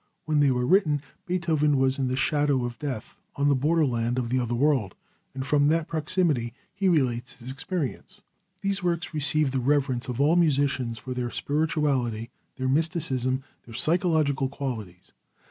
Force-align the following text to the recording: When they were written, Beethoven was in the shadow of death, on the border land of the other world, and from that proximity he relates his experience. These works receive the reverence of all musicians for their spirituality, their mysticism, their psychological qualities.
When 0.25 0.39
they 0.39 0.49
were 0.49 0.65
written, 0.65 1.03
Beethoven 1.27 1.77
was 1.77 1.99
in 1.99 2.07
the 2.07 2.15
shadow 2.15 2.65
of 2.65 2.79
death, 2.79 3.15
on 3.35 3.49
the 3.49 3.55
border 3.55 3.85
land 3.85 4.17
of 4.17 4.29
the 4.29 4.39
other 4.39 4.55
world, 4.55 4.95
and 5.35 5.45
from 5.45 5.67
that 5.67 5.87
proximity 5.87 6.55
he 6.73 6.89
relates 6.89 7.33
his 7.33 7.51
experience. 7.51 8.19
These 8.61 8.81
works 8.81 9.13
receive 9.13 9.51
the 9.51 9.59
reverence 9.59 10.07
of 10.07 10.19
all 10.19 10.35
musicians 10.37 10.97
for 10.97 11.13
their 11.13 11.29
spirituality, 11.29 12.31
their 12.55 12.67
mysticism, 12.67 13.43
their 13.65 13.75
psychological 13.75 14.49
qualities. 14.49 15.11